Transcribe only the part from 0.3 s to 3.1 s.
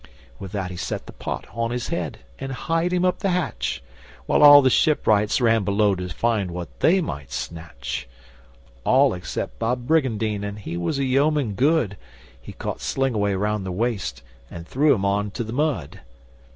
With that he set the pott on his head and hied him